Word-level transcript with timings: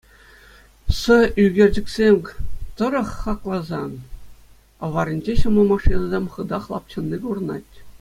Сӑ 0.99 1.17
ӳкерчӗксем 1.45 2.15
тӑрӑх 2.77 3.09
хакласан, 3.23 3.91
аваринче 4.85 5.33
ҫӑмӑл 5.41 5.65
машинӑсем 5.75 6.25
хытах 6.37 6.63
лапчӑнни 6.73 7.17
курӑнать. 7.25 7.71